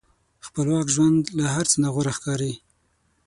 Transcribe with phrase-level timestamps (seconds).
[0.45, 2.53] خپلواک ژوند له هر څه نه غوره ښکاري.